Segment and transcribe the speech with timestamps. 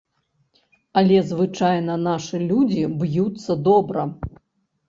[1.01, 4.11] Але звычайна нашы людзі б'юцца добра.